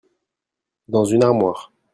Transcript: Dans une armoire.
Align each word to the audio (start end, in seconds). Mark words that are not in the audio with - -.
Dans 0.87 1.05
une 1.05 1.21
armoire. 1.23 1.71